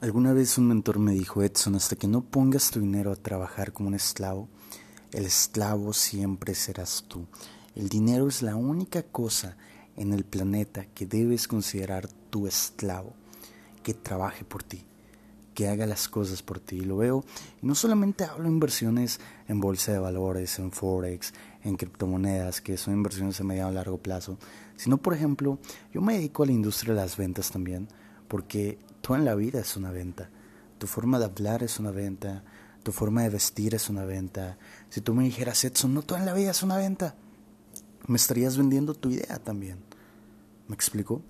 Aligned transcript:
Alguna 0.00 0.32
vez 0.32 0.56
un 0.58 0.68
mentor 0.68 1.00
me 1.00 1.10
dijo, 1.10 1.42
Edson, 1.42 1.74
hasta 1.74 1.96
que 1.96 2.06
no 2.06 2.20
pongas 2.20 2.70
tu 2.70 2.78
dinero 2.78 3.10
a 3.10 3.16
trabajar 3.16 3.72
como 3.72 3.88
un 3.88 3.96
esclavo, 3.96 4.48
el 5.10 5.26
esclavo 5.26 5.92
siempre 5.92 6.54
serás 6.54 7.04
tú. 7.08 7.26
El 7.74 7.88
dinero 7.88 8.28
es 8.28 8.40
la 8.40 8.54
única 8.54 9.02
cosa 9.02 9.56
en 9.96 10.12
el 10.12 10.24
planeta 10.24 10.86
que 10.86 11.04
debes 11.04 11.48
considerar 11.48 12.06
tu 12.30 12.46
esclavo, 12.46 13.14
que 13.82 13.92
trabaje 13.92 14.44
por 14.44 14.62
ti, 14.62 14.84
que 15.52 15.66
haga 15.66 15.84
las 15.84 16.08
cosas 16.08 16.44
por 16.44 16.60
ti. 16.60 16.76
Y 16.76 16.84
lo 16.84 16.98
veo, 16.98 17.24
y 17.60 17.66
no 17.66 17.74
solamente 17.74 18.22
hablo 18.22 18.44
de 18.44 18.50
inversiones 18.50 19.18
en 19.48 19.58
bolsa 19.58 19.90
de 19.90 19.98
valores, 19.98 20.60
en 20.60 20.70
forex, 20.70 21.34
en 21.64 21.76
criptomonedas, 21.76 22.60
que 22.60 22.76
son 22.76 22.94
inversiones 22.94 23.40
a 23.40 23.44
mediano 23.44 23.72
y 23.72 23.74
largo 23.74 23.98
plazo, 23.98 24.38
sino, 24.76 24.98
por 24.98 25.14
ejemplo, 25.14 25.58
yo 25.92 26.00
me 26.00 26.14
dedico 26.14 26.44
a 26.44 26.46
la 26.46 26.52
industria 26.52 26.94
de 26.94 27.00
las 27.00 27.16
ventas 27.16 27.50
también 27.50 27.88
porque 28.28 28.78
tú 29.08 29.14
en 29.14 29.24
la 29.24 29.34
vida 29.34 29.58
es 29.60 29.74
una 29.74 29.90
venta. 29.90 30.28
Tu 30.76 30.86
forma 30.86 31.18
de 31.18 31.24
hablar 31.24 31.62
es 31.62 31.78
una 31.80 31.90
venta, 31.90 32.44
tu 32.82 32.92
forma 32.92 33.22
de 33.22 33.30
vestir 33.30 33.74
es 33.74 33.88
una 33.88 34.04
venta. 34.04 34.58
Si 34.90 35.00
tú 35.00 35.14
me 35.14 35.24
dijeras, 35.24 35.64
Edson, 35.64 35.94
no 35.94 36.02
todo 36.02 36.18
en 36.18 36.26
la 36.26 36.34
vida 36.34 36.50
es 36.50 36.62
una 36.62 36.76
venta, 36.76 37.14
me 38.06 38.16
estarías 38.16 38.58
vendiendo 38.58 38.92
tu 38.92 39.08
idea 39.08 39.38
también. 39.38 39.78
¿Me 40.66 40.74
explico? 40.74 41.22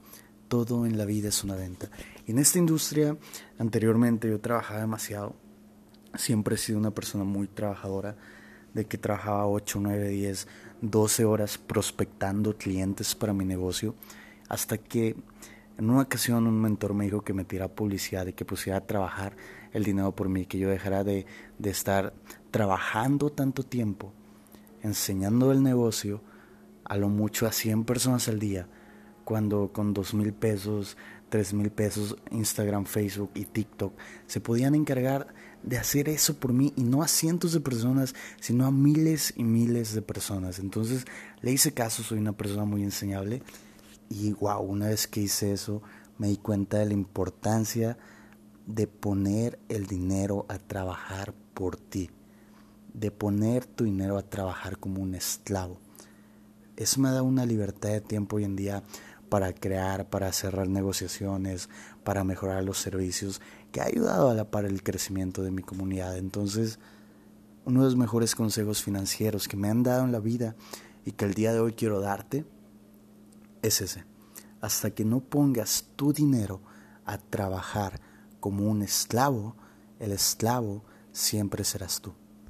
Todo 0.48 0.86
en 0.86 0.98
la 0.98 1.04
vida 1.04 1.28
es 1.28 1.44
una 1.44 1.54
venta. 1.54 1.88
En 2.26 2.40
esta 2.40 2.58
industria, 2.58 3.16
anteriormente 3.60 4.28
yo 4.28 4.40
trabajaba 4.40 4.80
demasiado. 4.80 5.36
Siempre 6.16 6.56
he 6.56 6.58
sido 6.58 6.80
una 6.80 6.90
persona 6.90 7.22
muy 7.22 7.46
trabajadora, 7.46 8.16
de 8.74 8.86
que 8.86 8.98
trabajaba 8.98 9.46
8, 9.46 9.78
9, 9.80 10.08
10, 10.08 10.48
12 10.82 11.24
horas 11.24 11.58
prospectando 11.58 12.56
clientes 12.58 13.14
para 13.14 13.32
mi 13.32 13.44
negocio, 13.44 13.94
hasta 14.48 14.78
que 14.78 15.14
en 15.78 15.90
una 15.90 16.02
ocasión 16.02 16.46
un 16.46 16.60
mentor 16.60 16.92
me 16.92 17.04
dijo 17.04 17.22
que 17.22 17.32
me 17.32 17.44
tirara 17.44 17.72
publicidad 17.72 18.26
y 18.26 18.32
que 18.32 18.44
pusiera 18.44 18.78
a 18.78 18.86
trabajar 18.86 19.36
el 19.72 19.84
dinero 19.84 20.12
por 20.12 20.28
mí, 20.28 20.44
que 20.44 20.58
yo 20.58 20.68
dejara 20.68 21.04
de, 21.04 21.24
de 21.58 21.70
estar 21.70 22.12
trabajando 22.50 23.30
tanto 23.30 23.62
tiempo, 23.62 24.12
enseñando 24.82 25.52
el 25.52 25.62
negocio 25.62 26.20
a 26.84 26.96
lo 26.96 27.08
mucho 27.08 27.46
a 27.46 27.52
100 27.52 27.84
personas 27.84 28.26
al 28.28 28.40
día, 28.40 28.66
cuando 29.24 29.72
con 29.72 29.94
dos 29.94 30.14
mil 30.14 30.32
pesos, 30.32 30.96
tres 31.28 31.54
mil 31.54 31.70
pesos, 31.70 32.16
Instagram, 32.32 32.84
Facebook 32.84 33.30
y 33.34 33.44
TikTok 33.44 33.92
se 34.26 34.40
podían 34.40 34.74
encargar 34.74 35.28
de 35.62 35.78
hacer 35.78 36.08
eso 36.08 36.38
por 36.40 36.52
mí 36.52 36.72
y 36.76 36.82
no 36.82 37.02
a 37.02 37.08
cientos 37.08 37.52
de 37.52 37.60
personas, 37.60 38.14
sino 38.40 38.66
a 38.66 38.72
miles 38.72 39.34
y 39.36 39.44
miles 39.44 39.94
de 39.94 40.02
personas. 40.02 40.58
Entonces 40.58 41.04
le 41.40 41.52
hice 41.52 41.72
caso, 41.72 42.02
soy 42.02 42.18
una 42.18 42.32
persona 42.32 42.64
muy 42.64 42.82
enseñable 42.82 43.42
y 44.08 44.32
wow, 44.32 44.60
una 44.60 44.86
vez 44.86 45.06
que 45.06 45.20
hice 45.20 45.52
eso, 45.52 45.82
me 46.16 46.28
di 46.28 46.36
cuenta 46.36 46.78
de 46.78 46.86
la 46.86 46.94
importancia 46.94 47.98
de 48.66 48.86
poner 48.86 49.58
el 49.68 49.86
dinero 49.86 50.46
a 50.48 50.58
trabajar 50.58 51.34
por 51.54 51.76
ti, 51.76 52.10
de 52.92 53.10
poner 53.10 53.66
tu 53.66 53.84
dinero 53.84 54.18
a 54.18 54.22
trabajar 54.22 54.78
como 54.78 55.00
un 55.00 55.14
esclavo. 55.14 55.78
Eso 56.76 57.00
me 57.00 57.10
da 57.10 57.22
una 57.22 57.46
libertad 57.46 57.90
de 57.90 58.00
tiempo 58.00 58.36
hoy 58.36 58.44
en 58.44 58.56
día 58.56 58.82
para 59.28 59.52
crear, 59.52 60.08
para 60.08 60.32
cerrar 60.32 60.68
negociaciones, 60.68 61.68
para 62.04 62.24
mejorar 62.24 62.64
los 62.64 62.78
servicios, 62.78 63.40
que 63.72 63.80
ha 63.80 63.84
ayudado 63.84 64.30
a 64.30 64.34
la 64.34 64.50
par 64.50 64.64
el 64.64 64.82
crecimiento 64.82 65.42
de 65.42 65.50
mi 65.50 65.62
comunidad. 65.62 66.16
Entonces, 66.16 66.78
uno 67.64 67.80
de 67.80 67.86
los 67.86 67.96
mejores 67.96 68.34
consejos 68.34 68.82
financieros 68.82 69.48
que 69.48 69.56
me 69.56 69.68
han 69.68 69.82
dado 69.82 70.04
en 70.04 70.12
la 70.12 70.20
vida 70.20 70.56
y 71.04 71.12
que 71.12 71.26
el 71.26 71.34
día 71.34 71.52
de 71.52 71.60
hoy 71.60 71.72
quiero 71.72 72.00
darte 72.00 72.44
es 73.62 73.80
ese. 73.80 74.04
Hasta 74.60 74.90
que 74.90 75.04
no 75.04 75.20
pongas 75.20 75.86
tu 75.96 76.12
dinero 76.12 76.60
a 77.04 77.18
trabajar 77.18 78.00
como 78.40 78.68
un 78.68 78.82
esclavo, 78.82 79.56
el 79.98 80.12
esclavo 80.12 80.84
siempre 81.12 81.64
serás 81.64 82.00
tú. 82.00 82.14